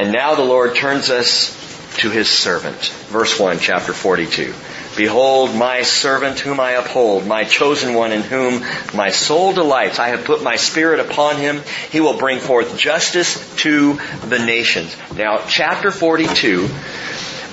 [0.00, 1.50] And now the Lord turns us
[1.98, 2.86] to his servant.
[3.08, 4.54] Verse 1, chapter 42.
[4.96, 9.98] Behold, my servant whom I uphold, my chosen one in whom my soul delights.
[9.98, 11.60] I have put my spirit upon him.
[11.90, 14.96] He will bring forth justice to the nations.
[15.14, 16.70] Now, chapter 42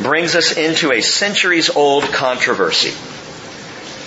[0.02, 2.94] brings us into a centuries old controversy.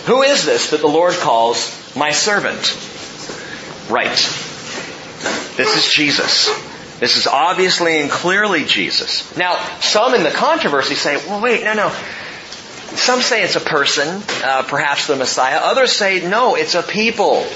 [0.07, 2.75] Who is this that the Lord calls my servant?
[3.91, 4.16] Right.
[5.59, 6.70] This is Jesus.
[7.01, 9.34] This is obviously and clearly Jesus.
[9.37, 11.88] Now, some in the controversy say, well, wait, no, no.
[12.95, 15.60] Some say it's a person, uh, perhaps the Messiah.
[15.62, 17.47] Others say, no, it's a people.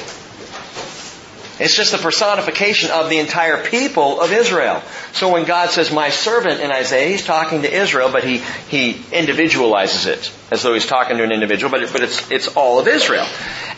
[1.60, 4.82] It's just the personification of the entire people of Israel.
[5.12, 9.00] So when God says, my servant in Isaiah, he's talking to Israel, but he, he
[9.12, 12.80] individualizes it as though he's talking to an individual, but, it, but it's, it's all
[12.80, 13.26] of Israel.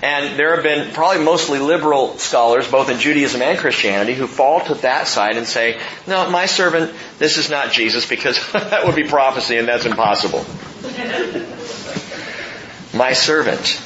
[0.03, 4.61] And there have been probably mostly liberal scholars, both in Judaism and Christianity, who fall
[4.61, 8.97] to that side and say, no, my servant, this is not Jesus because that would
[8.97, 10.47] be prophecy and that's impossible.
[12.97, 13.83] my servant,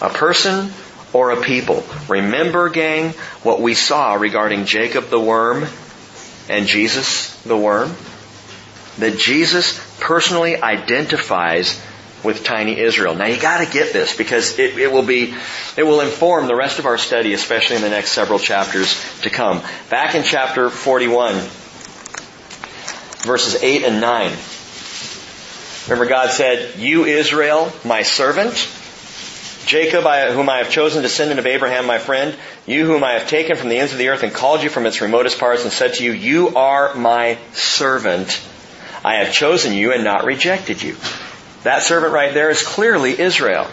[0.00, 0.72] a person
[1.12, 1.84] or a people.
[2.08, 3.10] Remember, gang,
[3.42, 5.66] what we saw regarding Jacob the worm
[6.48, 7.94] and Jesus the worm?
[8.98, 11.80] That Jesus personally identifies
[12.22, 13.14] with tiny Israel.
[13.14, 15.34] Now you gotta get this because it, it, will be,
[15.76, 19.30] it will inform the rest of our study, especially in the next several chapters to
[19.30, 19.62] come.
[19.88, 21.34] Back in chapter 41,
[23.22, 24.32] verses 8 and 9.
[25.88, 28.68] Remember God said, You Israel, my servant,
[29.66, 33.56] Jacob, whom I have chosen, descendant of Abraham, my friend, you whom I have taken
[33.56, 35.94] from the ends of the earth and called you from its remotest parts and said
[35.94, 38.40] to you, you are my servant.
[39.04, 40.96] I have chosen you and not rejected you.
[41.62, 43.66] That servant right there is clearly Israel.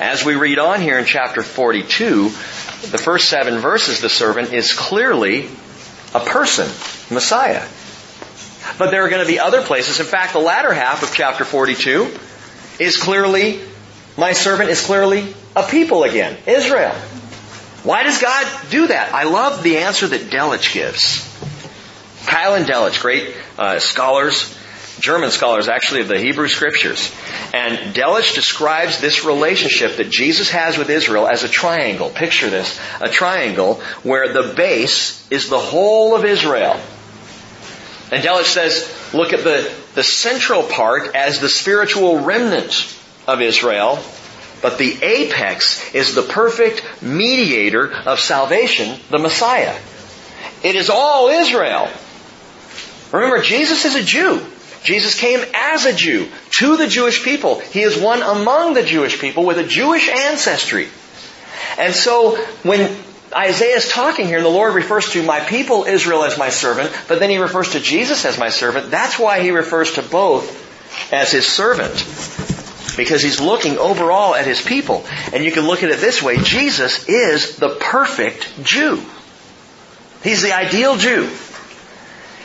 [0.00, 4.72] As we read on here in chapter 42, the first seven verses, the servant is
[4.72, 5.48] clearly
[6.14, 6.66] a person,
[7.14, 7.66] Messiah.
[8.78, 10.00] But there are going to be other places.
[10.00, 12.10] In fact, the latter half of chapter 42
[12.78, 13.60] is clearly
[14.16, 16.94] my servant is clearly a people again, Israel.
[17.84, 19.12] Why does God do that?
[19.12, 21.28] I love the answer that Delitzsch gives.
[22.26, 24.56] Keil and Delitzsch, great uh, scholars,
[25.00, 27.12] German scholars actually of the Hebrew scriptures.
[27.52, 32.08] And Delitzsch describes this relationship that Jesus has with Israel as a triangle.
[32.08, 32.78] Picture this.
[33.00, 36.78] A triangle where the base is the whole of Israel.
[38.12, 43.98] And Delitzsch says, look at the, the central part as the spiritual remnant of Israel,
[44.60, 49.76] but the apex is the perfect mediator of salvation, the Messiah.
[50.62, 51.88] It is all Israel.
[53.10, 54.44] Remember, Jesus is a Jew.
[54.84, 56.28] Jesus came as a Jew
[56.58, 57.60] to the Jewish people.
[57.60, 60.88] He is one among the Jewish people with a Jewish ancestry.
[61.78, 62.96] And so when
[63.34, 66.92] Isaiah is talking here and the Lord refers to my people Israel as my servant,
[67.08, 71.12] but then he refers to Jesus as my servant, that's why he refers to both
[71.12, 71.92] as his servant
[72.96, 75.04] because he's looking overall at his people.
[75.32, 76.36] And you can look at it this way.
[76.38, 79.02] Jesus is the perfect Jew.
[80.22, 81.30] He's the ideal Jew.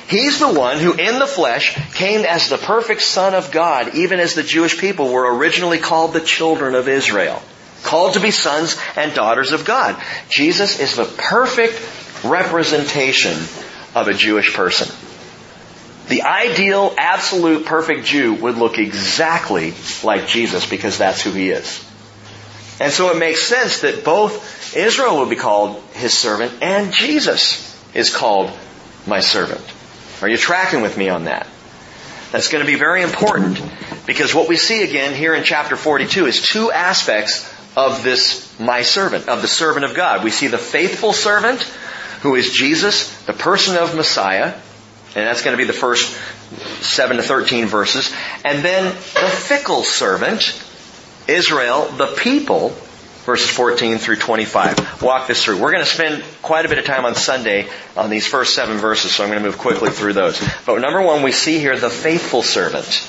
[0.08, 4.20] He's the one who in the flesh came as the perfect Son of God, even
[4.20, 7.42] as the Jewish people were originally called the children of Israel.
[7.84, 10.02] Called to be sons and daughters of God.
[10.30, 11.80] Jesus is the perfect
[12.24, 13.34] representation
[13.96, 14.88] of a Jewish person.
[16.08, 19.74] The ideal, absolute, perfect Jew would look exactly
[20.04, 21.84] like Jesus because that's who he is.
[22.80, 27.64] And so it makes sense that both Israel will be called his servant and Jesus
[27.94, 28.52] is called
[29.06, 29.62] my servant.
[30.22, 31.48] Are you tracking with me on that?
[32.32, 33.62] That's going to be very important
[34.06, 38.82] because what we see again here in chapter 42 is two aspects of this my
[38.82, 40.24] servant, of the servant of God.
[40.24, 41.62] We see the faithful servant
[42.22, 44.60] who is Jesus, the person of Messiah,
[45.16, 46.16] and that's going to be the first
[46.82, 48.14] 7 to 13 verses.
[48.46, 50.62] And then the fickle servant,
[51.28, 52.70] Israel, the people,
[53.28, 55.02] verses 14 through 25.
[55.02, 55.60] Walk this through.
[55.60, 58.78] We're going to spend quite a bit of time on Sunday on these first seven
[58.78, 60.42] verses, so I'm going to move quickly through those.
[60.66, 63.06] But number one, we see here the faithful servant.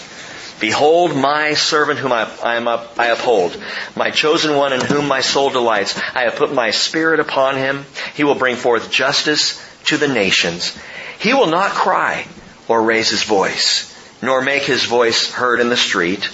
[0.61, 3.57] Behold my servant whom I, I, am up, I uphold,
[3.95, 5.97] my chosen one in whom my soul delights.
[5.97, 7.85] I have put my spirit upon him.
[8.15, 10.77] He will bring forth justice to the nations.
[11.19, 12.27] He will not cry
[12.69, 13.93] or raise his voice,
[14.23, 16.29] nor make his voice heard in the street.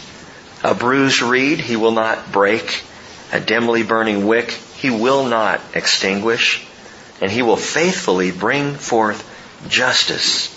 [0.62, 2.82] A bruised reed he will not break,
[3.32, 6.66] a dimly burning wick he will not extinguish,
[7.22, 9.24] and he will faithfully bring forth
[9.68, 10.50] justice.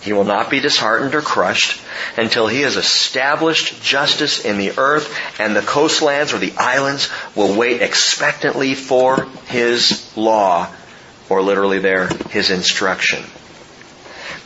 [0.00, 1.80] He will not be disheartened or crushed
[2.16, 7.54] until he has established justice in the earth and the coastlands or the islands will
[7.56, 10.66] wait expectantly for his law,
[11.28, 13.22] or literally there, his instruction.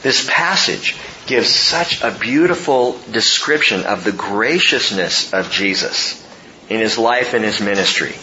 [0.03, 0.97] This passage
[1.27, 6.23] gives such a beautiful description of the graciousness of Jesus
[6.69, 8.15] in his life and his ministry.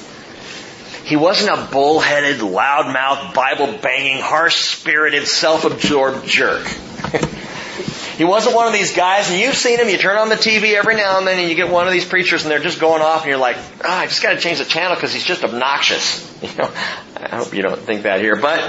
[1.05, 6.65] He wasn't a bullheaded, loudmouth, Bible banging, harsh spirited, self absorbed jerk.
[8.17, 10.75] he wasn't one of these guys, and you've seen him, you turn on the TV
[10.75, 13.01] every now and then and you get one of these preachers and they're just going
[13.01, 16.31] off and you're like, oh, I just gotta change the channel because he's just obnoxious.
[16.43, 16.69] You know,
[17.15, 18.59] I hope you don't think that here, but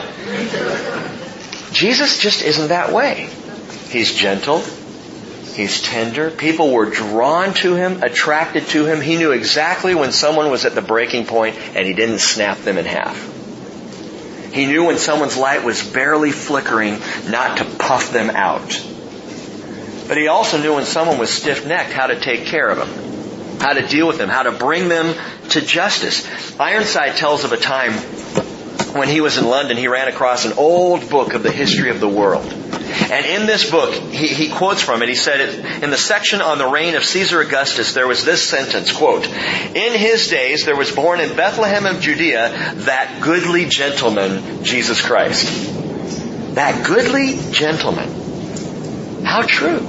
[1.74, 3.28] Jesus just isn't that way.
[3.88, 4.60] He's gentle.
[4.60, 6.30] He's tender.
[6.30, 9.00] People were drawn to him, attracted to him.
[9.00, 12.78] He knew exactly when someone was at the breaking point and he didn't snap them
[12.78, 13.32] in half.
[14.52, 18.84] He knew when someone's light was barely flickering not to puff them out.
[20.06, 23.72] But he also knew when someone was stiff-necked how to take care of them, how
[23.72, 25.14] to deal with them, how to bring them
[25.50, 26.28] to justice.
[26.60, 27.92] Ironside tells of a time
[28.94, 32.00] when he was in London, he ran across an old book of the history of
[32.00, 32.46] the world.
[32.46, 35.08] And in this book, he, he quotes from it.
[35.08, 38.92] He said, in the section on the reign of Caesar Augustus, there was this sentence,
[38.92, 45.00] quote, In his days there was born in Bethlehem of Judea that goodly gentleman, Jesus
[45.00, 45.46] Christ.
[46.54, 49.24] That goodly gentleman.
[49.24, 49.80] How true.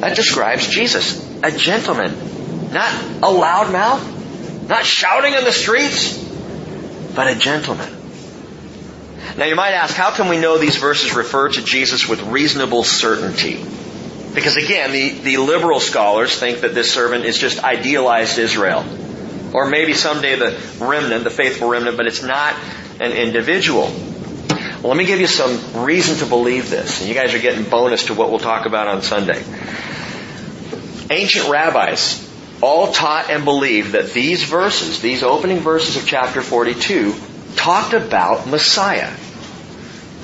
[0.00, 1.24] That describes Jesus.
[1.42, 2.72] A gentleman.
[2.72, 2.92] Not
[3.22, 4.68] a loud mouth.
[4.68, 6.25] Not shouting in the streets.
[7.16, 7.90] But a gentleman.
[9.38, 12.84] Now you might ask, how can we know these verses refer to Jesus with reasonable
[12.84, 13.64] certainty?
[14.34, 18.84] Because again, the, the liberal scholars think that this servant is just idealized Israel.
[19.54, 22.54] Or maybe someday the remnant, the faithful remnant, but it's not
[23.00, 23.84] an individual.
[23.84, 27.00] Well, let me give you some reason to believe this.
[27.00, 29.42] And you guys are getting bonus to what we'll talk about on Sunday.
[31.08, 32.25] Ancient rabbis
[32.62, 37.14] all taught and believed that these verses, these opening verses of chapter 42,
[37.56, 39.12] talked about Messiah.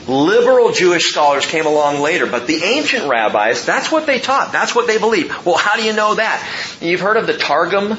[0.08, 4.50] Liberal Jewish scholars came along later, but the ancient rabbis, that's what they taught.
[4.50, 5.44] That's what they believed.
[5.44, 6.78] Well, how do you know that?
[6.80, 7.96] You've heard of the Targum?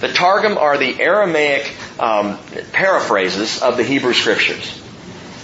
[0.00, 2.38] The Targum are the Aramaic um,
[2.72, 4.82] paraphrases of the Hebrew Scriptures.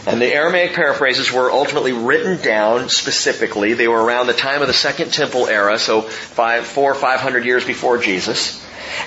[0.06, 3.74] And the Aramaic paraphrases were ultimately written down specifically.
[3.74, 7.44] They were around the time of the Second Temple era, so four or five hundred
[7.44, 8.66] years before Jesus.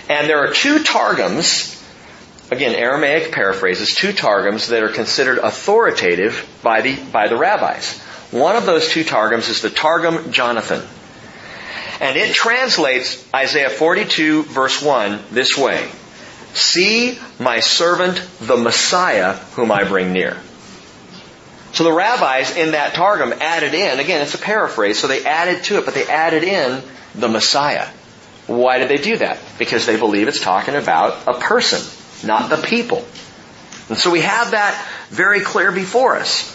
[0.10, 1.76] And there are two Targums
[2.52, 8.00] again, Aramaic paraphrases, two Targums that are considered authoritative by the, by the rabbis.
[8.32, 10.82] One of those two Targums is the Targum Jonathan.
[12.02, 15.90] And it translates Isaiah 42 verse 1 this way.
[16.54, 20.38] See my servant, the Messiah, whom I bring near.
[21.76, 25.66] So the rabbis in that Targum added in, again, it's a paraphrase, so they added
[25.66, 26.82] to it, but they added in
[27.14, 27.88] the Messiah.
[28.48, 29.40] Why did they do that?
[29.60, 31.82] Because they believe it's talking about a person
[32.24, 33.06] not the people.
[33.90, 36.52] And so we have that very clear before us.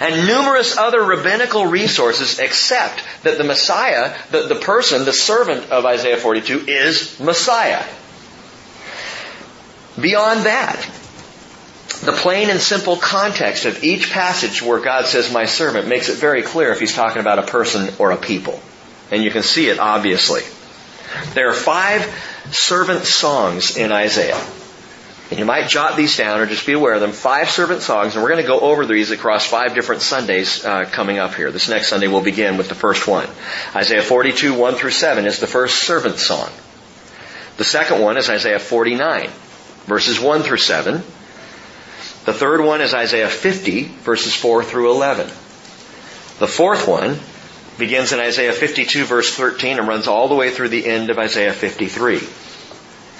[0.00, 5.86] And numerous other rabbinical resources accept that the Messiah, the, the person, the servant of
[5.86, 7.84] Isaiah 42 is Messiah.
[9.98, 10.90] Beyond that,
[12.00, 16.18] the plain and simple context of each passage where God says my servant makes it
[16.18, 18.60] very clear if he's talking about a person or a people.
[19.10, 20.42] And you can see it obviously.
[21.34, 22.02] There are five
[22.50, 24.42] servant songs in Isaiah.
[25.30, 27.12] And you might jot these down or just be aware of them.
[27.12, 30.84] Five servant songs, and we're going to go over these across five different Sundays uh,
[30.84, 31.50] coming up here.
[31.50, 33.26] This next Sunday we'll begin with the first one.
[33.74, 36.50] Isaiah 42, 1 through 7 is the first servant song.
[37.56, 39.30] The second one is Isaiah 49,
[39.86, 41.02] verses 1 through 7.
[42.24, 45.26] The third one is Isaiah 50, verses 4 through 11.
[45.26, 47.18] The fourth one
[47.78, 51.18] begins in Isaiah 52, verse 13, and runs all the way through the end of
[51.18, 52.20] Isaiah 53.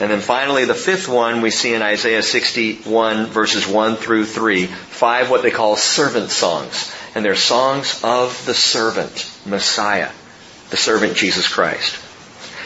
[0.01, 4.67] And then finally, the fifth one we see in Isaiah 61 verses 1 through 3.
[4.67, 6.93] Five what they call servant songs.
[7.15, 10.11] And they're songs of the servant, Messiah,
[10.71, 11.97] the servant Jesus Christ.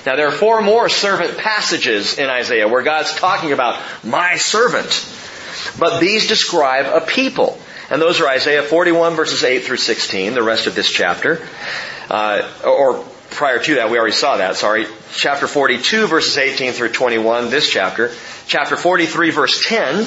[0.07, 4.91] Now there are four more servant passages in Isaiah where God's talking about my servant.
[5.79, 7.59] But these describe a people.
[7.91, 11.47] And those are Isaiah 41 verses 8 through 16, the rest of this chapter.
[12.11, 14.87] Uh, or prior to that, we already saw that, sorry.
[15.13, 18.13] Chapter 42 verses 18 through 21, this chapter.
[18.47, 20.07] Chapter 43 verse 10,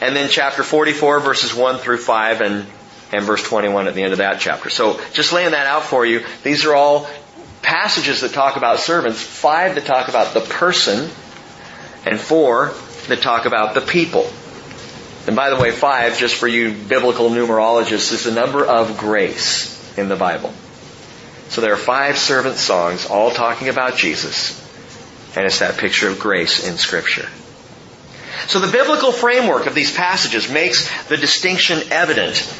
[0.00, 2.66] and then chapter 44 verses 1 through 5 and,
[3.12, 4.70] and verse 21 at the end of that chapter.
[4.70, 7.08] So just laying that out for you, these are all
[7.62, 11.10] passages that talk about servants, five that talk about the person,
[12.06, 12.72] and four
[13.08, 14.30] that talk about the people.
[15.28, 19.98] And by the way, five, just for you biblical numerologists, is the number of grace
[19.98, 20.54] in the Bible.
[21.50, 24.58] So there are five servant songs all talking about Jesus.
[25.36, 27.28] And it's that picture of grace in scripture.
[28.46, 32.50] So the biblical framework of these passages makes the distinction evident.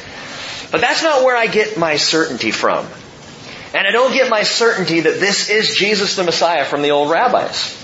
[0.71, 2.85] But that's not where I get my certainty from.
[3.73, 7.09] And I don't get my certainty that this is Jesus the Messiah from the old
[7.09, 7.75] rabbis.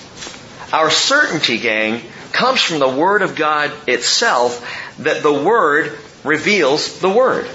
[0.72, 2.04] Our certainty, gang,
[2.36, 4.64] comes from the Word of God itself,
[5.00, 7.50] that the Word reveals the Word.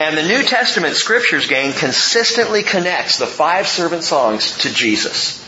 [0.00, 5.40] And the New Testament scriptures, gang, consistently connects the five servant songs to Jesus.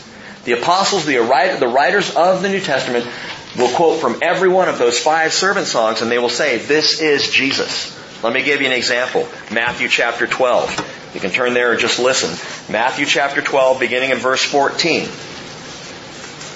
[0.45, 3.05] The apostles, the writers of the New Testament
[3.57, 7.01] will quote from every one of those five servant songs and they will say, this
[7.01, 7.93] is Jesus.
[8.23, 9.27] Let me give you an example.
[9.51, 11.11] Matthew chapter 12.
[11.13, 12.29] You can turn there and just listen.
[12.71, 15.09] Matthew chapter 12, beginning in verse 14.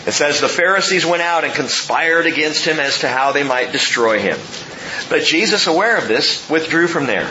[0.06, 3.72] It says, The Pharisees went out and conspired against him as to how they might
[3.72, 4.40] destroy him.
[5.10, 7.30] But Jesus, aware of this, withdrew from there.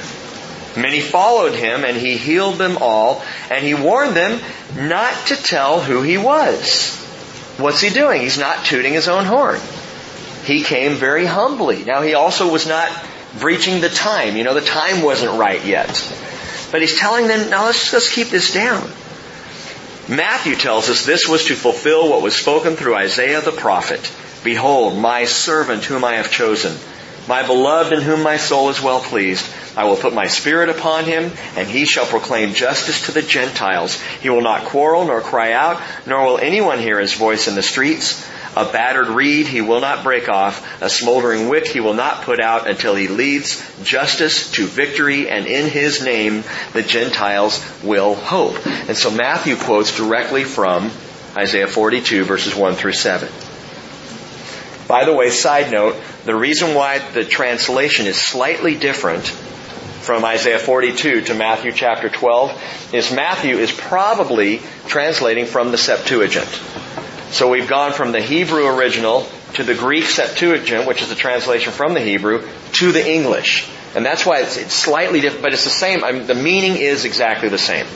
[0.76, 4.40] Many followed him, and he healed them all, and he warned them
[4.76, 6.96] not to tell who he was.
[7.58, 8.22] What's he doing?
[8.22, 9.60] He's not tooting his own horn.
[10.44, 11.84] He came very humbly.
[11.84, 12.90] Now, he also was not
[13.38, 14.36] breaching the time.
[14.36, 15.88] You know, the time wasn't right yet.
[16.70, 18.88] But he's telling them, now let's, let's keep this down.
[20.10, 24.10] Matthew tells us this was to fulfill what was spoken through Isaiah the prophet.
[24.42, 26.76] Behold, my servant whom I have chosen,
[27.28, 29.46] my beloved in whom my soul is well pleased.
[29.76, 34.02] I will put my spirit upon him, and he shall proclaim justice to the Gentiles.
[34.20, 37.62] He will not quarrel nor cry out, nor will anyone hear his voice in the
[37.62, 38.28] streets.
[38.56, 40.82] A battered reed he will not break off.
[40.82, 45.46] A smoldering wick he will not put out until he leads justice to victory, and
[45.46, 46.42] in his name
[46.72, 48.66] the Gentiles will hope.
[48.66, 50.90] And so Matthew quotes directly from
[51.36, 53.28] Isaiah 42 verses 1 through 7.
[54.88, 60.58] By the way, side note, the reason why the translation is slightly different from Isaiah
[60.58, 66.48] 42 to Matthew chapter 12 is Matthew is probably translating from the Septuagint.
[67.30, 71.72] So we've gone from the Hebrew original to the Greek Septuagint, which is the translation
[71.72, 73.70] from the Hebrew, to the English.
[73.94, 76.04] And that's why it's, it's slightly different, but it's the same.
[76.04, 77.86] I mean, the meaning is exactly the same.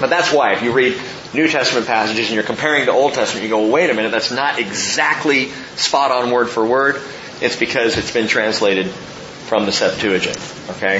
[0.00, 1.00] But that's why if you read
[1.34, 4.10] New Testament passages and you're comparing to Old Testament, you go, well, wait a minute,
[4.10, 7.00] that's not exactly spot on word for word.
[7.40, 10.38] It's because it's been translated from the Septuagint.
[10.70, 10.98] Okay?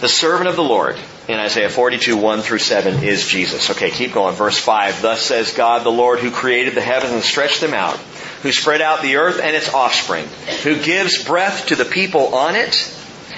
[0.00, 0.96] The servant of the Lord
[1.28, 3.70] in Isaiah 42, 1 through 7 is Jesus.
[3.70, 4.34] Okay, keep going.
[4.34, 5.02] Verse 5.
[5.02, 7.96] Thus says God the Lord who created the heavens and stretched them out,
[8.42, 10.26] who spread out the earth and its offspring,
[10.62, 12.92] who gives breath to the people on it,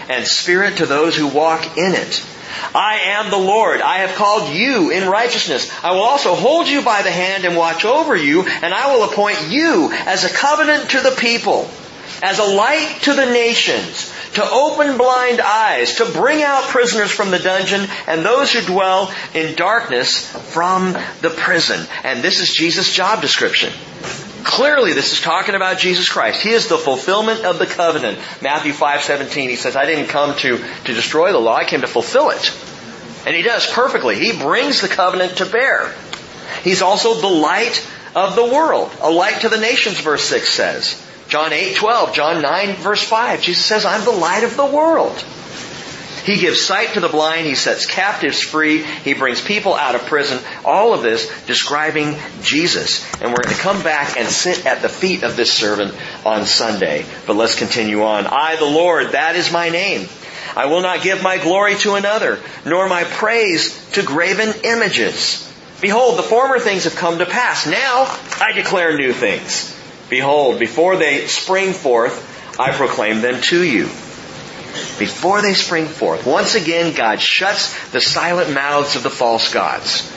[0.08, 2.24] and spirit to those who walk in it.
[2.74, 3.80] I am the Lord.
[3.80, 5.70] I have called you in righteousness.
[5.82, 9.04] I will also hold you by the hand and watch over you, and I will
[9.04, 11.70] appoint you as a covenant to the people,
[12.22, 17.30] as a light to the nations, to open blind eyes, to bring out prisoners from
[17.30, 21.86] the dungeon and those who dwell in darkness from the prison.
[22.04, 23.72] And this is Jesus' job description.
[24.44, 26.40] Clearly, this is talking about Jesus Christ.
[26.40, 28.18] He is the fulfillment of the covenant.
[28.40, 31.86] Matthew 5:17, he says, "I didn't come to, to destroy the law, I came to
[31.86, 32.50] fulfill it."
[33.26, 34.14] And he does perfectly.
[34.16, 35.92] He brings the covenant to bear.
[36.62, 40.96] He's also the light of the world, a light to the nations, verse 6 says.
[41.28, 43.42] John 8, 12, John 9, verse 5.
[43.42, 45.22] Jesus says, I'm the light of the world.
[46.24, 47.46] He gives sight to the blind.
[47.46, 48.82] He sets captives free.
[48.82, 50.38] He brings people out of prison.
[50.64, 53.02] All of this describing Jesus.
[53.22, 55.94] And we're going to come back and sit at the feet of this servant
[56.26, 57.06] on Sunday.
[57.26, 58.26] But let's continue on.
[58.26, 60.06] I, the Lord, that is my name.
[60.54, 65.44] I will not give my glory to another, nor my praise to graven images.
[65.80, 67.66] Behold, the former things have come to pass.
[67.66, 68.04] Now
[68.40, 69.77] I declare new things.
[70.08, 73.84] Behold, before they spring forth, I proclaim them to you.
[74.98, 76.26] Before they spring forth.
[76.26, 80.10] Once again, God shuts the silent mouths of the false gods.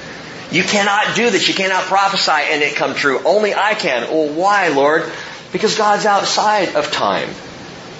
[0.51, 1.47] You cannot do this.
[1.47, 3.21] You cannot prophesy and it come true.
[3.23, 4.09] Only I can.
[4.09, 5.09] Well, why, Lord?
[5.51, 7.29] Because God's outside of time.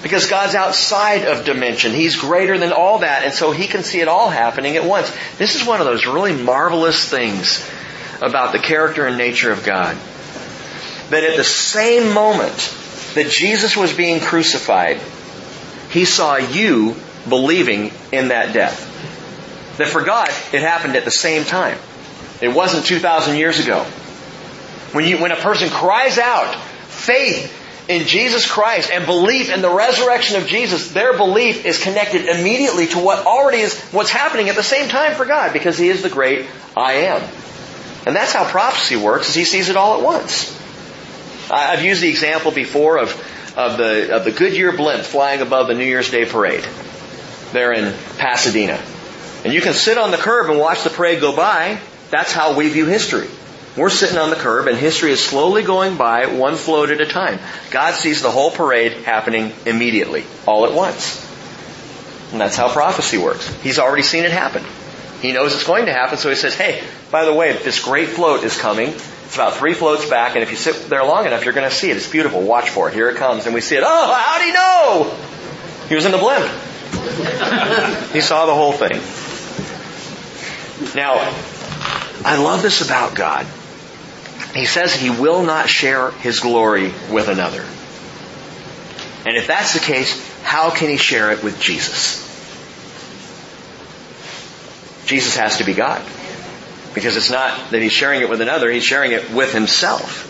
[0.02, 1.92] Because God's outside of dimension.
[1.92, 5.16] He's greater than all that, and so He can see it all happening at once.
[5.38, 7.64] This is one of those really marvelous things
[8.22, 9.96] about the character and nature of God
[11.12, 12.58] that at the same moment
[13.16, 15.00] that Jesus was being crucified,
[15.90, 16.96] he saw you
[17.28, 18.88] believing in that death.
[19.78, 21.78] That for God, it happened at the same time.
[22.42, 23.84] It wasn't 2,000 years ago.
[24.94, 27.58] When you, when a person cries out faith
[27.90, 32.88] in Jesus Christ and belief in the resurrection of Jesus, their belief is connected immediately
[32.88, 36.04] to what already is, what's happening at the same time for God because He is
[36.04, 37.22] the great I am.
[38.06, 40.61] And that's how prophecy works, is He sees it all at once.
[41.52, 43.10] I've used the example before of,
[43.58, 46.66] of the, of the Goodyear blimp flying above the New Year's Day parade
[47.52, 48.80] there in Pasadena.
[49.44, 51.80] And you can sit on the curb and watch the parade go by.
[52.10, 53.28] That's how we view history.
[53.76, 57.06] We're sitting on the curb and history is slowly going by one float at a
[57.06, 57.40] time.
[57.70, 61.28] God sees the whole parade happening immediately, all at once.
[62.32, 63.48] And that's how prophecy works.
[63.62, 64.64] He's already seen it happen.
[65.22, 68.10] He knows it's going to happen, so he says, hey, by the way, this great
[68.10, 68.94] float is coming.
[69.32, 71.74] It's about three floats back, and if you sit there long enough, you're going to
[71.74, 71.96] see it.
[71.96, 72.42] It's beautiful.
[72.42, 72.94] Watch for it.
[72.94, 73.46] Here it comes.
[73.46, 73.84] And we see it.
[73.86, 75.16] Oh, how'd he know?
[75.88, 76.44] He was in the blimp.
[78.12, 78.92] he saw the whole thing.
[80.96, 81.14] Now,
[82.26, 83.48] I love this about God.
[84.54, 87.62] He says he will not share his glory with another.
[89.26, 92.20] And if that's the case, how can he share it with Jesus?
[95.06, 96.06] Jesus has to be God.
[96.94, 100.28] Because it's not that he's sharing it with another, he's sharing it with himself.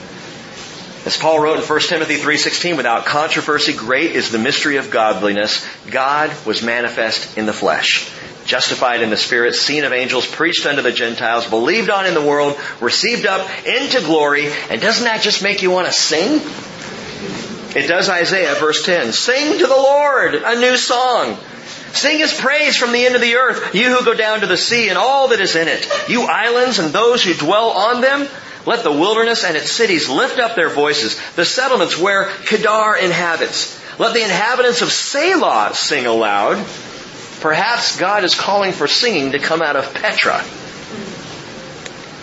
[1.05, 5.65] As Paul wrote in 1 Timothy 3:16, without controversy great is the mystery of godliness.
[5.89, 8.07] God was manifest in the flesh,
[8.45, 12.21] justified in the spirit, seen of angels, preached unto the Gentiles, believed on in the
[12.21, 14.51] world, received up into glory.
[14.69, 16.39] And doesn't that just make you want to sing?
[17.75, 19.11] It does Isaiah verse 10.
[19.11, 21.35] Sing to the Lord a new song.
[21.93, 24.57] Sing his praise from the end of the earth, you who go down to the
[24.57, 28.27] sea and all that is in it, you islands and those who dwell on them.
[28.65, 33.79] Let the wilderness and its cities lift up their voices, the settlements where Kedar inhabits.
[33.99, 36.65] Let the inhabitants of Selah sing aloud.
[37.41, 40.43] Perhaps God is calling for singing to come out of Petra.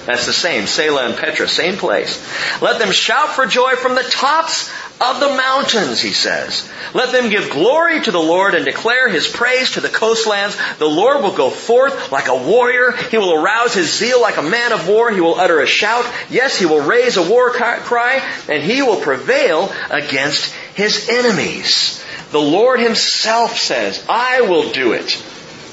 [0.06, 0.66] That's the same.
[0.66, 2.24] Selah and Petra, same place.
[2.62, 6.68] Let them shout for joy from the tops of the mountains, he says.
[6.92, 10.56] Let them give glory to the Lord and declare his praise to the coastlands.
[10.78, 12.92] The Lord will go forth like a warrior.
[12.92, 15.10] He will arouse his zeal like a man of war.
[15.10, 16.04] He will utter a shout.
[16.30, 22.04] Yes, he will raise a war cry and he will prevail against his enemies.
[22.32, 25.22] The Lord himself says, I will do it.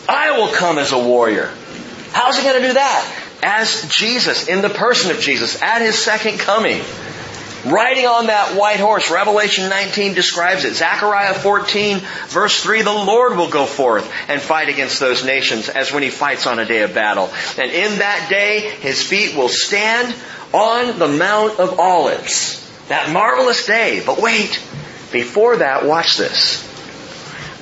[0.08, 1.52] I will come as a warrior.
[2.12, 3.22] How's he going to do that?
[3.42, 6.82] As Jesus, in the person of Jesus, at his second coming
[7.66, 9.10] riding on that white horse.
[9.10, 10.76] Revelation 19 describes it.
[10.76, 15.92] Zechariah 14 verse 3, the Lord will go forth and fight against those nations as
[15.92, 17.30] when he fights on a day of battle.
[17.58, 20.16] And in that day, his feet will stand
[20.54, 22.62] on the Mount of Olives.
[22.88, 24.02] That marvelous day.
[24.06, 24.62] But wait,
[25.12, 26.64] before that, watch this.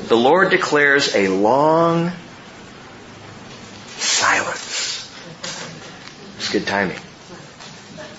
[0.09, 2.11] The Lord declares a long
[3.97, 5.09] silence.
[6.37, 6.99] It's good timing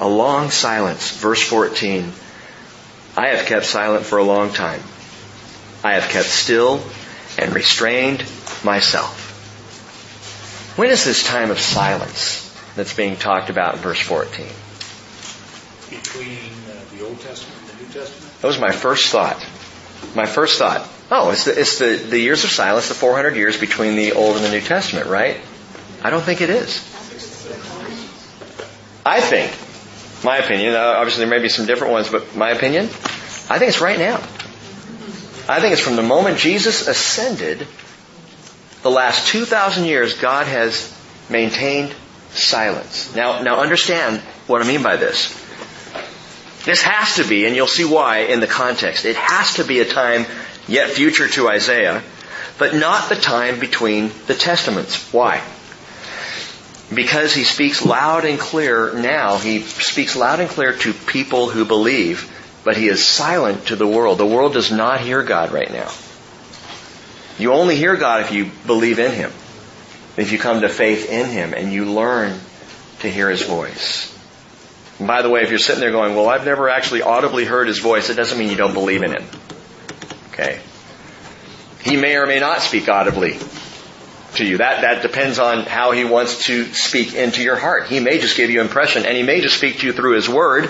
[0.01, 1.11] a long silence.
[1.17, 2.13] Verse 14.
[3.17, 4.81] I have kept silent for a long time.
[5.85, 6.83] I have kept still
[7.39, 8.25] and restrained
[8.65, 9.21] myself.
[10.77, 12.41] When is this time of silence
[12.75, 14.47] that's being talked about in verse 14?
[15.91, 18.41] Between uh, the Old Testament and the New Testament?
[18.41, 19.41] That was my first thought.
[20.17, 20.89] My first thought.
[21.11, 24.37] Oh, it's the, it's the, the years of silence, the 400 years between the Old
[24.37, 25.37] and the New Testament, right?
[26.03, 26.79] I don't think it is.
[29.07, 29.53] I think
[30.25, 30.75] my opinion.
[30.75, 34.17] Obviously, there may be some different ones, but my opinion, I think it's right now.
[35.47, 37.67] I think it's from the moment Jesus ascended,
[38.83, 40.91] the last 2,000 years, God has
[41.29, 41.95] maintained
[42.31, 43.15] silence.
[43.15, 45.41] Now, now understand what I mean by this.
[46.65, 49.81] This has to be, and you'll see why in the context, it has to be
[49.81, 50.25] a time
[50.67, 52.03] yet future to Isaiah,
[52.59, 55.13] but not the time between the testaments.
[55.13, 55.43] Why?
[56.95, 61.65] Because he speaks loud and clear now, he speaks loud and clear to people who
[61.65, 62.31] believe,
[62.65, 64.19] but he is silent to the world.
[64.19, 65.91] The world does not hear God right now.
[67.39, 69.31] You only hear God if you believe in him.
[70.17, 72.39] If you come to faith in him and you learn
[73.01, 74.11] to hear his voice.
[74.99, 77.67] And by the way, if you're sitting there going, well, I've never actually audibly heard
[77.67, 79.25] his voice, it doesn't mean you don't believe in him.
[80.33, 80.61] Okay?
[81.83, 83.39] He may or may not speak audibly
[84.37, 84.59] to you.
[84.59, 87.87] That, that depends on how he wants to speak into your heart.
[87.89, 90.29] He may just give you impression and he may just speak to you through his
[90.29, 90.69] word.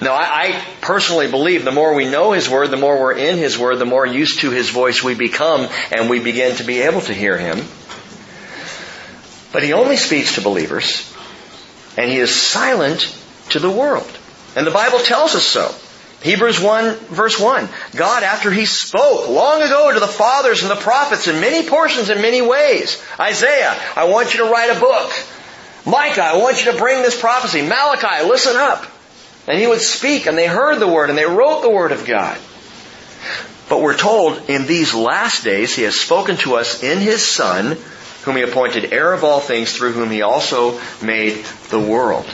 [0.00, 3.38] Now, I, I personally believe the more we know his word, the more we're in
[3.38, 6.82] his word, the more used to his voice we become and we begin to be
[6.82, 7.64] able to hear him.
[9.52, 11.12] But he only speaks to believers
[11.96, 13.16] and he is silent
[13.50, 14.18] to the world.
[14.54, 15.74] And the Bible tells us so.
[16.22, 17.68] Hebrews 1 verse 1.
[17.94, 22.10] God, after He spoke long ago to the fathers and the prophets in many portions
[22.10, 23.02] in many ways.
[23.20, 25.12] Isaiah, I want you to write a book.
[25.86, 27.62] Micah, I want you to bring this prophecy.
[27.62, 28.86] Malachi, listen up.
[29.46, 32.04] And he would speak and they heard the word and they wrote the word of
[32.04, 32.38] God.
[33.68, 37.76] But we're told in these last days he has spoken to us in his son,
[38.22, 42.26] whom he appointed heir of all things, through whom he also made the world.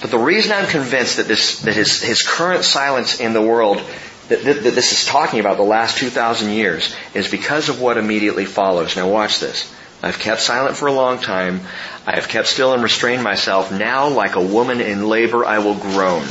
[0.00, 3.80] But the reason I'm convinced that this, that his, his current silence in the world,
[4.28, 8.96] that, this is talking about the last 2,000 years, is because of what immediately follows.
[8.96, 9.72] Now watch this.
[10.02, 11.62] I've kept silent for a long time.
[12.06, 13.72] I have kept still and restrained myself.
[13.72, 16.26] Now, like a woman in labor, I will groan.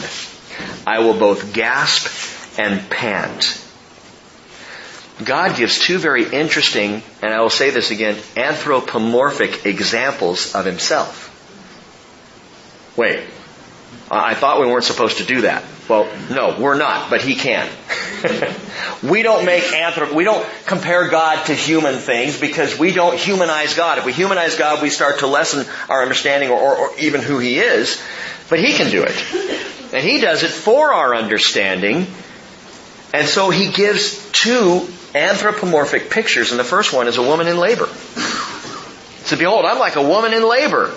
[0.86, 3.62] I will both gasp and pant.
[5.24, 11.25] God gives two very interesting, and I will say this again, anthropomorphic examples of himself.
[12.96, 13.24] Wait,
[14.10, 15.64] I thought we weren't supposed to do that.
[15.90, 17.70] Well, no, we're not, but he can.
[19.04, 23.76] we don't make anthrop, we don't compare God to human things because we don't humanize
[23.76, 23.98] God.
[23.98, 27.38] If we humanize God, we start to lessen our understanding or, or, or even who
[27.40, 28.02] he is.
[28.50, 29.94] But he can do it.
[29.94, 32.08] And he does it for our understanding.
[33.14, 37.58] And so he gives two anthropomorphic pictures, and the first one is a woman in
[37.58, 37.88] labor.
[39.26, 40.94] So behold, I'm like a woman in labor.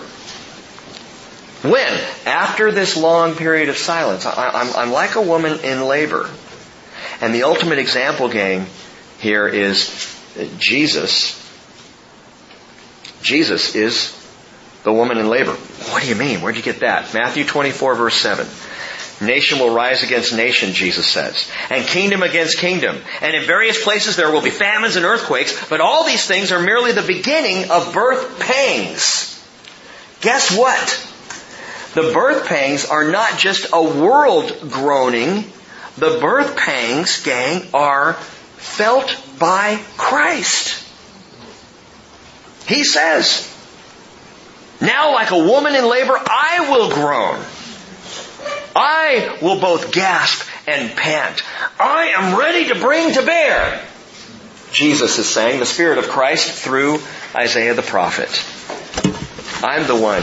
[1.63, 2.01] When?
[2.27, 4.27] After this long period of silence.
[4.27, 6.31] I, am I'm like a woman in labor.
[7.21, 8.67] And the ultimate example, gang,
[9.19, 9.89] here is
[10.59, 11.35] Jesus.
[13.23, 14.15] Jesus is
[14.85, 15.53] the woman in labor.
[15.53, 16.41] What do you mean?
[16.41, 17.13] Where'd you get that?
[17.13, 18.47] Matthew 24 verse 7.
[19.21, 22.97] Nation will rise against nation, Jesus says, and kingdom against kingdom.
[23.21, 26.63] And in various places there will be famines and earthquakes, but all these things are
[26.63, 29.35] merely the beginning of birth pangs.
[30.21, 31.08] Guess what?
[31.95, 35.51] The birth pangs are not just a world groaning.
[35.97, 40.85] The birth pangs, gang, are felt by Christ.
[42.67, 43.55] He says,
[44.81, 47.45] now like a woman in labor, I will groan.
[48.77, 51.43] I will both gasp and pant.
[51.81, 53.85] I am ready to bring to bear.
[54.71, 57.01] Jesus is saying, the Spirit of Christ through
[57.35, 58.29] Isaiah the prophet.
[59.65, 60.23] I'm the one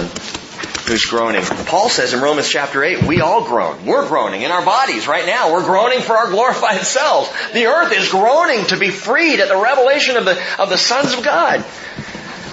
[0.88, 1.41] who's groaning.
[1.41, 3.86] Paul says in Romans chapter 8, we all groan.
[3.86, 5.54] We're groaning in our bodies right now.
[5.54, 7.30] We're groaning for our glorified selves.
[7.54, 11.13] The earth is groaning to be freed at the revelation of the, of the sons
[11.13, 11.65] of God.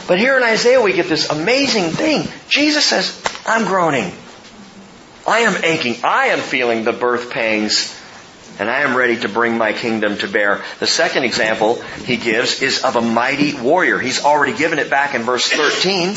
[0.09, 2.27] But here in Isaiah we get this amazing thing.
[2.49, 4.13] Jesus says, I'm groaning.
[5.27, 5.97] I am aching.
[6.03, 8.02] I am feeling the birth pangs
[8.63, 10.63] and I am ready to bring my kingdom to bear.
[10.79, 13.99] The second example he gives is of a mighty warrior.
[13.99, 16.17] He's already given it back in verse 13.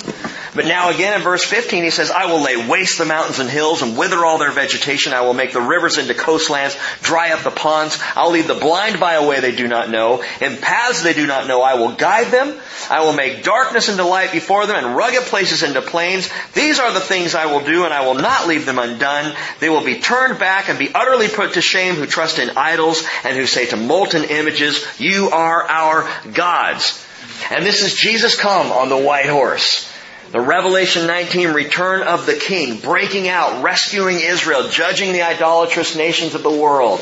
[0.54, 3.50] But now again in verse 15 he says, I will lay waste the mountains and
[3.50, 5.12] hills and wither all their vegetation.
[5.12, 8.00] I will make the rivers into coastlands, dry up the ponds.
[8.16, 10.24] I'll lead the blind by a way they do not know.
[10.40, 12.58] In paths they do not know, I will guide them.
[12.92, 16.30] I will make darkness into light before them and rugged places into plains.
[16.54, 19.36] These are the things I will do and I will not leave them undone.
[19.60, 23.04] They will be turned back and be utterly put to shame who trust in idols
[23.24, 27.06] and who say to molten images, you are our gods.
[27.50, 29.92] And this is Jesus come on the white horse.
[30.32, 36.36] The Revelation 19 return of the King, breaking out, rescuing Israel, judging the idolatrous nations
[36.36, 37.00] of the world.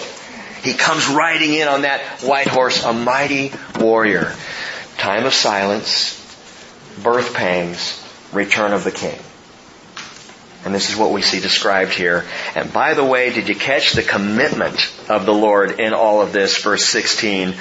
[0.62, 4.34] He comes riding in on that white horse, a mighty warrior.
[4.98, 6.20] Time of silence,
[7.02, 9.20] birth pangs, return of the King.
[10.66, 12.26] And this is what we see described here.
[12.56, 16.32] And by the way, did you catch the commitment of the Lord in all of
[16.32, 16.62] this?
[16.62, 17.54] Verse 16.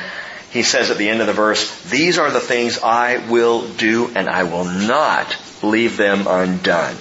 [0.50, 4.12] He says at the end of the verse, These are the things I will do
[4.14, 6.96] and I will not leave them undone.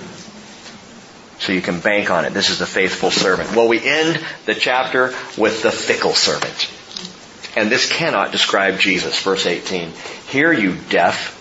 [1.40, 2.34] So you can bank on it.
[2.34, 3.56] This is the faithful servant.
[3.56, 6.70] Well, we end the chapter with the fickle servant.
[7.58, 9.22] And this cannot describe Jesus.
[9.22, 9.92] Verse 18.
[10.30, 11.38] Hear you deaf,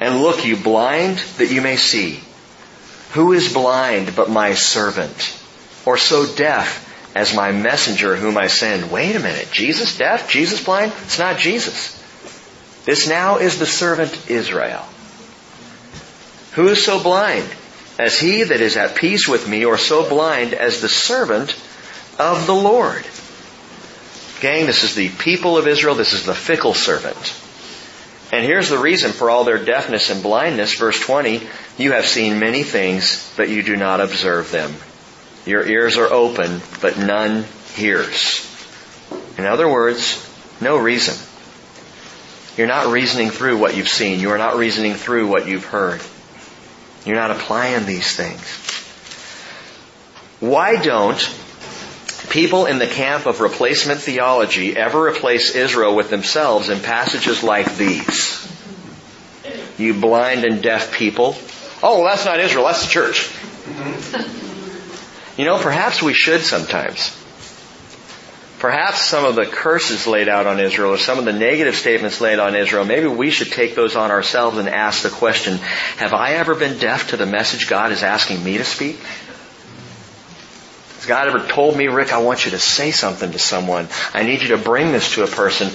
[0.00, 2.20] and look you blind, that you may see.
[3.12, 5.38] Who is blind but my servant?
[5.86, 8.90] Or so deaf as my messenger whom I send?
[8.90, 9.48] Wait a minute.
[9.50, 10.30] Jesus deaf?
[10.30, 10.92] Jesus blind?
[11.04, 11.94] It's not Jesus.
[12.84, 14.84] This now is the servant Israel.
[16.52, 17.48] Who is so blind
[17.98, 21.56] as he that is at peace with me, or so blind as the servant
[22.18, 23.04] of the Lord?
[24.40, 25.94] Gang, this is the people of Israel.
[25.94, 27.34] This is the fickle servant.
[28.30, 30.74] And here's the reason for all their deafness and blindness.
[30.74, 31.46] Verse 20,
[31.78, 34.74] you have seen many things, but you do not observe them.
[35.46, 38.44] Your ears are open, but none hears.
[39.38, 40.24] In other words,
[40.60, 41.16] no reason.
[42.58, 44.20] You're not reasoning through what you've seen.
[44.20, 46.02] You are not reasoning through what you've heard.
[47.06, 48.42] You're not applying these things.
[50.40, 51.18] Why don't
[52.30, 57.76] people in the camp of replacement theology ever replace Israel with themselves in passages like
[57.76, 58.44] these?
[59.78, 61.36] You blind and deaf people.
[61.82, 63.30] Oh, well, that's not Israel, that's the church.
[65.36, 67.14] You know, perhaps we should sometimes.
[68.58, 72.20] Perhaps some of the curses laid out on Israel or some of the negative statements
[72.20, 75.58] laid on Israel, maybe we should take those on ourselves and ask the question,
[75.98, 78.98] have I ever been deaf to the message God is asking me to speak?
[80.98, 83.86] Has God ever told me, Rick, I want you to say something to someone.
[84.12, 85.70] I need you to bring this to a person,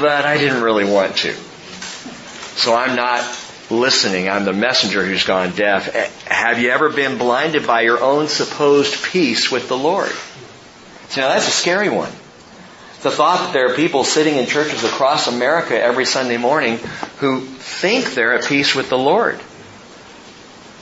[0.00, 1.32] but I didn't really want to.
[1.32, 3.24] So I'm not
[3.70, 4.28] listening.
[4.28, 5.92] I'm the messenger who's gone deaf.
[5.92, 10.12] Eh, have you ever been blinded by your own supposed peace with the Lord?
[11.16, 12.12] Now that's a scary one.
[13.02, 16.78] The thought that there are people sitting in churches across America every Sunday morning
[17.18, 19.40] who think they're at peace with the Lord.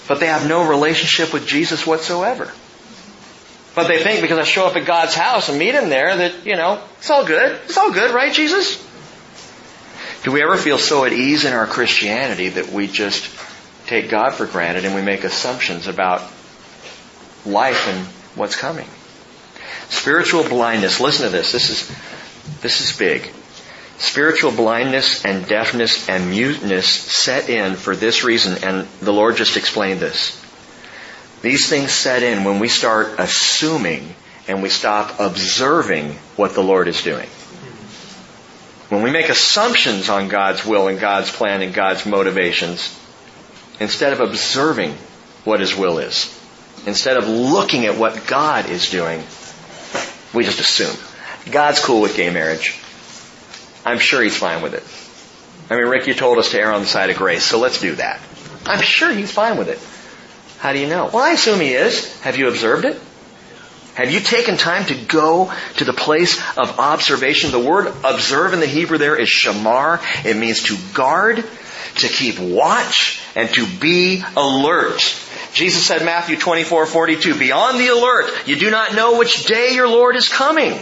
[0.07, 2.53] But they have no relationship with Jesus whatsoever.
[3.75, 6.45] But they think because I show up at God's house and meet Him there that,
[6.45, 7.59] you know, it's all good.
[7.65, 8.87] It's all good, right, Jesus?
[10.25, 13.31] Do we ever feel so at ease in our Christianity that we just
[13.87, 16.21] take God for granted and we make assumptions about
[17.47, 18.07] life and
[18.37, 18.89] what's coming?
[19.89, 21.01] Spiritual blindness.
[21.01, 21.53] Listen to this.
[21.53, 23.31] This is, this is big.
[23.99, 29.57] Spiritual blindness and deafness and muteness set in for this reason, and the Lord just
[29.57, 30.42] explained this.
[31.43, 34.15] These things set in when we start assuming
[34.49, 37.29] and we stop observing what the Lord is doing.
[38.89, 42.99] When we make assumptions on God's will and God's plan and God's motivations,
[43.81, 44.93] instead of observing
[45.45, 46.39] what His will is,
[46.87, 49.23] instead of looking at what God is doing,
[50.35, 50.97] we just assume.
[51.51, 52.79] God's cool with gay marriage.
[53.85, 54.85] I'm sure He's fine with it.
[55.73, 57.81] I mean, Rick, you told us to err on the side of grace, so let's
[57.81, 58.21] do that.
[58.67, 59.79] I'm sure He's fine with it.
[60.63, 61.11] How do you know?
[61.13, 62.21] Well, I assume He is.
[62.21, 62.97] Have you observed it?
[63.95, 67.51] Have you taken time to go to the place of observation?
[67.51, 70.01] The word observe in the Hebrew there is shamar.
[70.25, 71.39] It means to guard,
[71.97, 75.01] to keep watch, and to be alert.
[75.53, 78.31] Jesus said Matthew 24, 42, be on the alert.
[78.47, 80.79] You do not know which day your Lord is coming.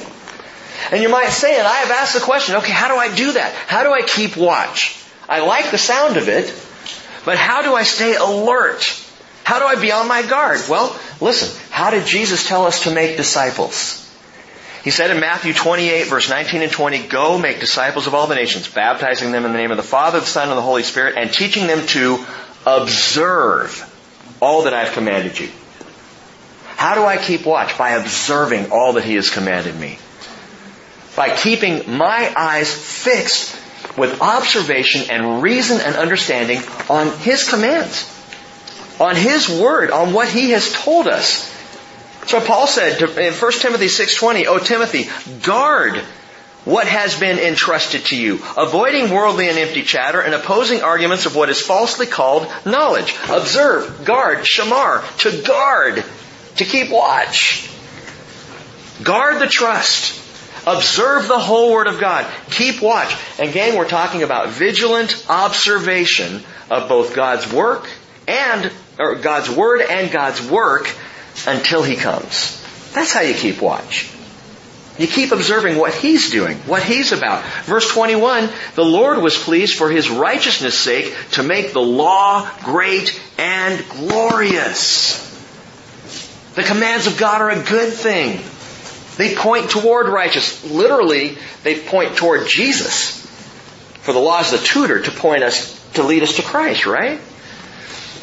[0.92, 3.32] And you might say, and I have asked the question, okay, how do I do
[3.32, 3.54] that?
[3.54, 5.02] How do I keep watch?
[5.26, 6.48] I like the sound of it,
[7.24, 9.06] but how do I stay alert?
[9.50, 10.60] How do I be on my guard?
[10.68, 14.08] Well, listen, how did Jesus tell us to make disciples?
[14.84, 18.36] He said in Matthew 28 verse 19 and 20, Go make disciples of all the
[18.36, 21.16] nations, baptizing them in the name of the Father, the Son, and the Holy Spirit,
[21.18, 22.24] and teaching them to
[22.64, 23.92] observe
[24.40, 25.50] all that I've commanded you.
[26.76, 27.76] How do I keep watch?
[27.76, 29.98] By observing all that He has commanded me.
[31.16, 33.58] By keeping my eyes fixed
[33.98, 38.18] with observation and reason and understanding on His commands
[39.00, 41.48] on His Word, on what He has told us.
[42.26, 45.08] So Paul said in 1 Timothy 6.20, O Timothy,
[45.42, 45.96] guard
[46.64, 51.34] what has been entrusted to you, avoiding worldly and empty chatter and opposing arguments of
[51.34, 53.16] what is falsely called knowledge.
[53.30, 56.04] Observe, guard, shamar, to guard,
[56.56, 57.70] to keep watch.
[59.02, 60.18] Guard the trust.
[60.66, 62.30] Observe the whole Word of God.
[62.50, 63.16] Keep watch.
[63.38, 67.88] And gang, we're talking about vigilant observation of both God's work
[68.28, 70.94] and or God's word and God's work
[71.46, 72.56] until He comes.
[72.92, 74.10] That's how you keep watch.
[74.98, 77.44] You keep observing what He's doing, what He's about.
[77.64, 83.18] Verse 21, the Lord was pleased for His righteousness' sake to make the law great
[83.38, 85.26] and glorious.
[86.54, 88.40] The commands of God are a good thing.
[89.16, 90.70] They point toward righteousness.
[90.70, 93.20] Literally, they point toward Jesus.
[94.02, 97.20] For the law is the tutor to point us, to lead us to Christ, right?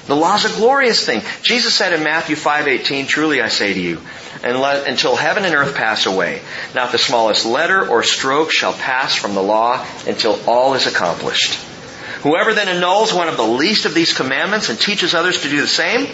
[0.08, 1.22] The law is a glorious thing.
[1.44, 4.02] Jesus said in Matthew 5:18, "Truly I say to you,
[4.42, 6.42] until heaven and earth pass away,
[6.74, 11.58] not the smallest letter or stroke shall pass from the law until all is accomplished.
[12.24, 15.62] Whoever then annuls one of the least of these commandments and teaches others to do
[15.62, 16.08] the same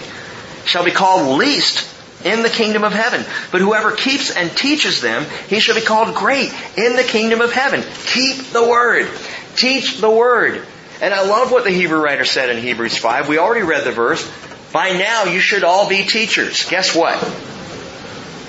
[0.65, 1.87] shall be called least
[2.23, 3.23] in the kingdom of heaven.
[3.51, 7.51] But whoever keeps and teaches them, he shall be called great in the kingdom of
[7.51, 7.83] heaven.
[8.05, 9.09] Keep the word.
[9.55, 10.65] Teach the word.
[11.01, 13.27] And I love what the Hebrew writer said in Hebrews 5.
[13.27, 14.29] We already read the verse.
[14.71, 16.67] By now you should all be teachers.
[16.69, 17.19] Guess what?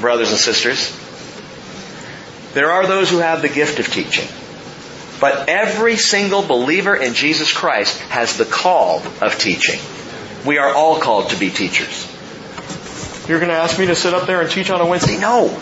[0.01, 1.01] Brothers and sisters.
[2.55, 4.29] There are those who have the gift of teaching.
[5.21, 9.81] But every single believer in Jesus Christ has the call of teaching.
[10.47, 12.11] We are all called to be teachers.
[13.29, 15.19] You're going to ask me to sit up there and teach on a Wednesday?
[15.19, 15.59] No.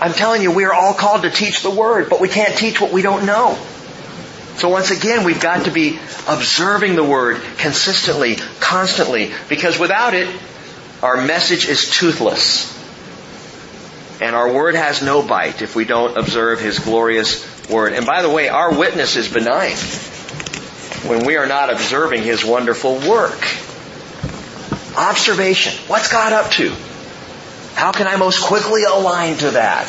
[0.00, 2.80] I'm telling you, we are all called to teach the Word, but we can't teach
[2.80, 3.58] what we don't know.
[4.60, 10.28] So once again, we've got to be observing the Word consistently, constantly, because without it,
[11.02, 12.70] our message is toothless.
[14.20, 17.94] And our Word has no bite if we don't observe His glorious Word.
[17.94, 19.76] And by the way, our witness is benign
[21.08, 23.40] when we are not observing His wonderful work.
[24.94, 25.72] Observation.
[25.86, 26.68] What's God up to?
[27.76, 29.88] How can I most quickly align to that?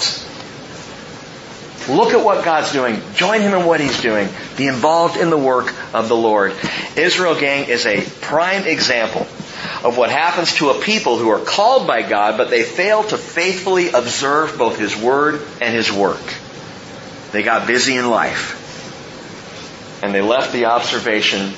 [1.90, 3.02] Look at what God's doing.
[3.16, 4.30] Join Him in what He's doing.
[4.58, 6.54] Be involved in the work of the Lord.
[6.96, 9.26] Israel gang is a prime example
[9.84, 13.18] of what happens to a people who are called by God, but they fail to
[13.18, 16.22] faithfully observe both His Word and His work.
[17.32, 18.58] They got busy in life.
[20.04, 21.52] And they left the observation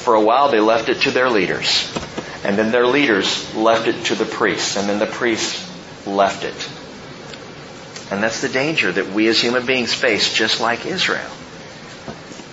[0.00, 1.92] For a while they left it to their leaders.
[2.42, 4.76] And then their leaders left it to the priests.
[4.76, 5.68] And then the priests
[6.06, 6.79] left it.
[8.10, 11.30] And that's the danger that we as human beings face just like Israel.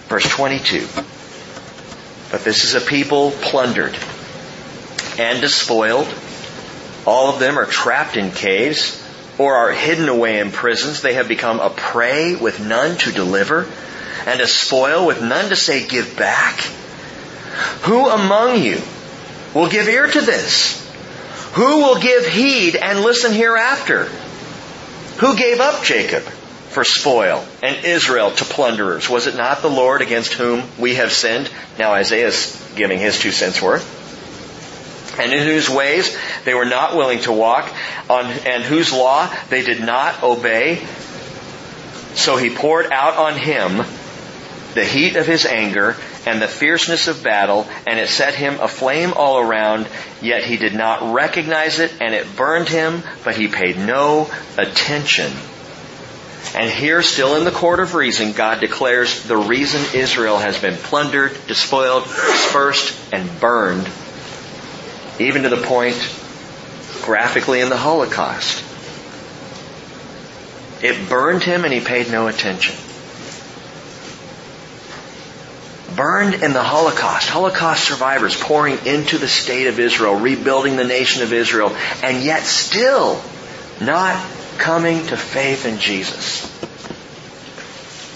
[0.08, 0.88] Verse 22.
[2.32, 3.98] But this is a people plundered
[5.18, 6.08] and despoiled.
[7.06, 9.04] All of them are trapped in caves
[9.38, 11.02] or are hidden away in prisons.
[11.02, 13.68] They have become a prey with none to deliver
[14.26, 16.60] and a spoil with none to say give back.
[17.84, 18.82] Who among you
[19.54, 20.84] will give ear to this?
[21.54, 24.10] Who will give heed and listen hereafter?
[25.20, 29.10] Who gave up Jacob for spoil and Israel to plunderers?
[29.10, 31.50] Was it not the Lord against whom we have sinned?
[31.80, 33.96] Now Isaiah's giving his two cents worth.
[35.20, 37.74] And in whose ways they were not willing to walk,
[38.08, 40.86] and whose law they did not obey.
[42.14, 43.84] So he poured out on him
[44.76, 45.96] the heat of his anger
[46.28, 49.88] and the fierceness of battle, and it set him aflame all around,
[50.22, 55.32] yet he did not recognize it, and it burned him, but he paid no attention.
[56.54, 60.76] And here, still in the court of reason, God declares the reason Israel has been
[60.76, 63.90] plundered, despoiled, dispersed, and burned,
[65.20, 65.96] even to the point
[67.04, 68.66] graphically in the Holocaust.
[70.84, 72.76] It burned him and he paid no attention
[75.98, 77.28] burned in the Holocaust.
[77.28, 82.44] Holocaust survivors pouring into the state of Israel, rebuilding the nation of Israel, and yet
[82.44, 83.22] still
[83.82, 84.16] not
[84.58, 86.46] coming to faith in Jesus.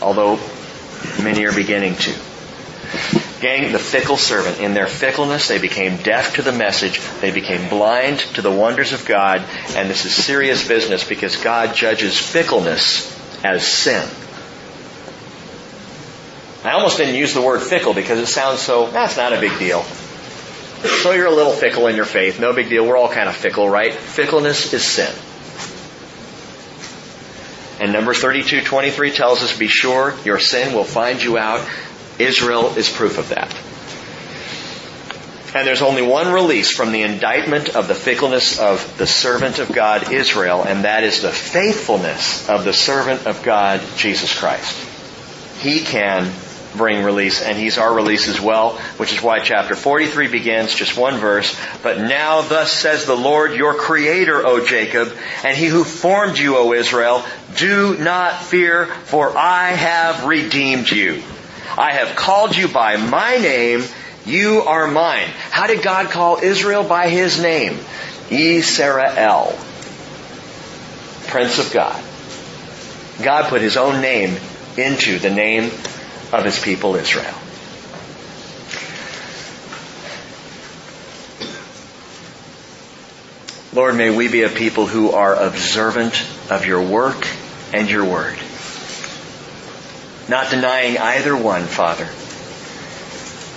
[0.01, 0.39] Although
[1.21, 2.13] many are beginning to.
[3.41, 7.01] Gang, the fickle servant, in their fickleness, they became deaf to the message.
[7.21, 9.43] They became blind to the wonders of God.
[9.75, 14.07] And this is serious business because God judges fickleness as sin.
[16.63, 19.57] I almost didn't use the word fickle because it sounds so, that's not a big
[19.57, 19.81] deal.
[19.81, 22.39] So you're a little fickle in your faith.
[22.39, 22.85] No big deal.
[22.85, 23.93] We're all kind of fickle, right?
[23.93, 25.13] Fickleness is sin.
[27.79, 31.67] And Numbers 32, 23 tells us, be sure your sin will find you out.
[32.19, 33.51] Israel is proof of that.
[35.55, 39.71] And there's only one release from the indictment of the fickleness of the servant of
[39.71, 44.77] God, Israel, and that is the faithfulness of the servant of God, Jesus Christ.
[45.59, 46.31] He can
[46.75, 50.97] bring release, and He's our release as well, which is why chapter 43 begins, just
[50.97, 51.59] one verse.
[51.83, 55.11] But now thus says the Lord your Creator, O Jacob,
[55.43, 57.25] and He who formed you, O Israel,
[57.57, 61.21] do not fear, for I have redeemed you.
[61.77, 63.83] I have called you by my name,
[64.25, 65.27] you are mine.
[65.49, 67.73] How did God call Israel by His name?
[68.29, 69.57] Yisrael,
[71.27, 72.01] Prince of God.
[73.23, 74.37] God put His own name
[74.77, 75.69] into the name
[76.31, 77.35] of his people Israel.
[83.73, 87.25] Lord, may we be a people who are observant of your work
[87.73, 88.37] and your word.
[90.27, 92.07] Not denying either one, Father.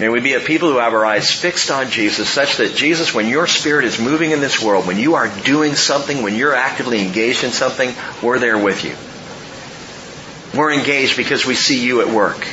[0.01, 3.15] May we be a people who have our eyes fixed on Jesus such that Jesus,
[3.15, 6.55] when your spirit is moving in this world, when you are doing something, when you're
[6.55, 8.97] actively engaged in something, we're there with you.
[10.59, 12.47] We're engaged because we see you at work.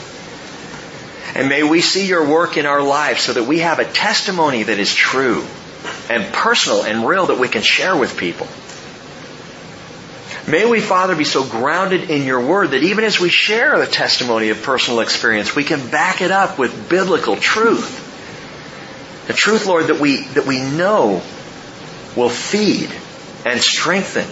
[1.35, 4.63] And may we see your work in our lives so that we have a testimony
[4.63, 5.45] that is true
[6.09, 8.47] and personal and real that we can share with people.
[10.47, 13.85] May we, Father, be so grounded in your word that even as we share the
[13.85, 18.07] testimony of personal experience, we can back it up with biblical truth.
[19.27, 21.21] The truth, Lord, that we, that we know
[22.15, 22.91] will feed
[23.45, 24.27] and strengthen.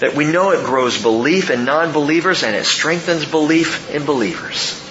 [0.00, 4.89] That we know it grows belief in non-believers and it strengthens belief in believers.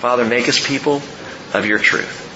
[0.00, 1.02] Father, make us people
[1.52, 2.26] of your truth.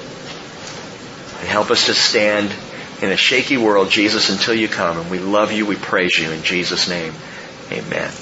[1.41, 2.55] And help us to stand
[3.01, 4.99] in a shaky world, Jesus, until you come.
[4.99, 5.67] And we love you.
[5.67, 7.15] We praise you in Jesus' name.
[7.73, 8.13] Amen.